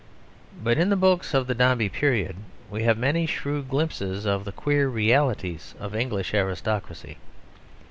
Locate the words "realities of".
4.87-5.93